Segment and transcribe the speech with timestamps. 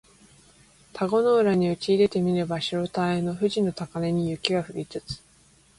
[0.93, 5.21] 田子の浦にうちいでて見れば白たへの富士の高嶺に雪は降りつつ